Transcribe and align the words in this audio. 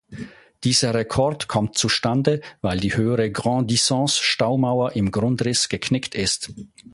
Dieser 0.63 0.95
Rekord 0.95 1.47
kommt 1.47 1.77
zustande, 1.77 2.41
weil 2.61 2.79
die 2.79 2.95
höhere 2.97 3.31
"Grande-Dixence"-Staumauer 3.31 4.93
im 4.95 5.11
Grundriss 5.11 5.69
geknickt 5.69 6.15
ist. 6.15 6.51